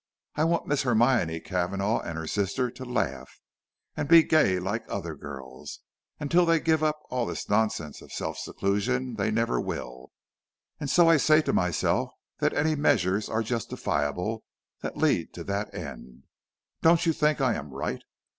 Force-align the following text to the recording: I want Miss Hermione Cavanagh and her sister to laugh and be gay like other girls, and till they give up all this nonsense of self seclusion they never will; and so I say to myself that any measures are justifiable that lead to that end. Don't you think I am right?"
I 0.33 0.45
want 0.45 0.65
Miss 0.65 0.81
Hermione 0.81 1.39
Cavanagh 1.41 1.99
and 2.03 2.17
her 2.17 2.25
sister 2.25 2.71
to 2.71 2.83
laugh 2.85 3.39
and 3.95 4.09
be 4.09 4.23
gay 4.23 4.57
like 4.57 4.83
other 4.89 5.13
girls, 5.13 5.81
and 6.19 6.31
till 6.31 6.43
they 6.43 6.59
give 6.59 6.81
up 6.81 6.99
all 7.11 7.27
this 7.27 7.47
nonsense 7.47 8.01
of 8.01 8.11
self 8.11 8.39
seclusion 8.39 9.13
they 9.17 9.29
never 9.29 9.61
will; 9.61 10.11
and 10.79 10.89
so 10.89 11.07
I 11.07 11.17
say 11.17 11.39
to 11.43 11.53
myself 11.53 12.09
that 12.39 12.53
any 12.53 12.75
measures 12.75 13.29
are 13.29 13.43
justifiable 13.43 14.43
that 14.81 14.97
lead 14.97 15.35
to 15.35 15.43
that 15.43 15.71
end. 15.71 16.23
Don't 16.81 17.05
you 17.05 17.13
think 17.13 17.39
I 17.39 17.53
am 17.53 17.69
right?" 17.69 18.01